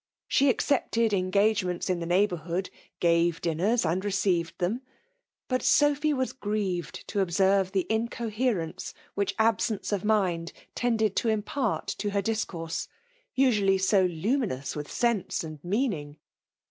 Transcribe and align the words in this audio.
Sha 0.27 0.49
accepted 0.49 1.13
engagements 1.13 1.87
in 1.87 1.99
the 1.99 2.07
ndghbonrho^ 2.07 2.71
gate 2.99 3.39
dinners 3.39 3.85
and 3.85 4.03
received 4.03 4.57
them;— 4.57 4.81
bnt 5.47 5.61
Sophy 5.61 6.11
was 6.11 6.33
grieved 6.33 7.07
to 7.07 7.19
observe 7.19 7.71
the 7.71 7.85
infx>hereiice 7.87 8.95
which 9.13 9.35
absence 9.37 9.91
of 9.91 10.03
mind 10.03 10.53
tended 10.73 11.15
to 11.17 11.29
impart 11.29 11.85
to 11.99 12.09
her 12.09 12.21
dis« 12.23 12.45
amzsej 12.45 12.87
usually 13.35 13.77
so 13.77 14.05
luminous 14.05 14.75
with 14.75 14.91
sense 14.91 15.43
aad 15.43 15.63
meaning. 15.63 16.17